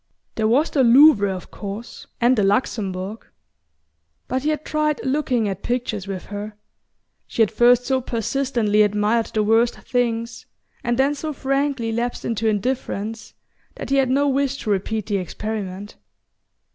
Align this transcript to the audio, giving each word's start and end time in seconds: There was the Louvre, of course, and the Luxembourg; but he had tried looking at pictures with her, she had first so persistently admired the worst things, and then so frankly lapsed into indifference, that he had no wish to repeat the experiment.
There 0.33 0.47
was 0.47 0.71
the 0.71 0.83
Louvre, 0.83 1.31
of 1.31 1.51
course, 1.51 2.07
and 2.19 2.35
the 2.35 2.41
Luxembourg; 2.41 3.27
but 4.27 4.41
he 4.41 4.49
had 4.49 4.65
tried 4.65 4.99
looking 5.05 5.47
at 5.47 5.61
pictures 5.61 6.07
with 6.07 6.25
her, 6.25 6.55
she 7.27 7.43
had 7.43 7.51
first 7.51 7.85
so 7.85 8.01
persistently 8.01 8.81
admired 8.81 9.27
the 9.27 9.43
worst 9.43 9.75
things, 9.81 10.47
and 10.83 10.97
then 10.97 11.13
so 11.13 11.33
frankly 11.33 11.91
lapsed 11.91 12.25
into 12.25 12.47
indifference, 12.47 13.35
that 13.75 13.91
he 13.91 13.97
had 13.97 14.09
no 14.09 14.27
wish 14.27 14.57
to 14.63 14.71
repeat 14.71 15.05
the 15.05 15.17
experiment. 15.17 15.97